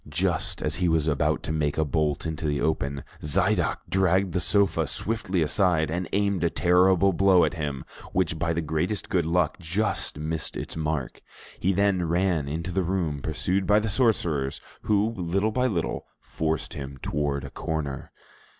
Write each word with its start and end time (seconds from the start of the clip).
Just 0.09 0.63
as 0.63 0.77
he 0.77 0.89
was 0.89 1.05
about 1.05 1.43
to 1.43 1.51
make 1.51 1.77
a 1.77 1.85
bolt 1.85 2.25
into 2.25 2.47
the 2.47 2.59
open, 2.59 3.03
Zidoc 3.21 3.77
dragged 3.87 4.33
the 4.33 4.39
sofa 4.39 4.87
swiftly 4.87 5.43
aside, 5.43 5.91
and 5.91 6.09
aimed 6.11 6.43
a 6.43 6.49
terrible 6.49 7.13
blow 7.13 7.45
at 7.45 7.53
him, 7.53 7.85
which 8.11 8.39
by 8.39 8.51
the 8.51 8.63
greatest 8.63 9.09
good 9.09 9.27
luck 9.27 9.59
just 9.59 10.17
missed 10.17 10.57
its 10.57 10.75
mark. 10.75 11.21
He 11.59 11.71
then 11.71 12.07
ran 12.07 12.45
out 12.47 12.51
into 12.51 12.71
the 12.71 12.81
room, 12.81 13.21
pursued 13.21 13.67
by 13.67 13.77
the 13.77 13.89
sorcerers, 13.89 14.59
who 14.81 15.11
little 15.15 15.51
by 15.51 15.67
little 15.67 16.07
forced 16.19 16.73
him 16.73 16.97
toward 17.03 17.43
a 17.43 17.51
corner. 17.51 18.11